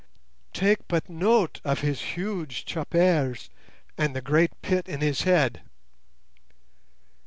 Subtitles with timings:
[0.51, 3.37] _Take but note of his huge choppare
[3.99, 5.61] and the great pit in his head."